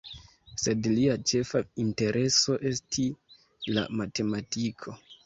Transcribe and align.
Sed 0.61 0.87
lia 0.93 1.17
ĉefa 1.31 1.61
intereso 1.83 2.55
esti 2.71 3.05
la 3.77 3.85
matematiko. 4.01 4.97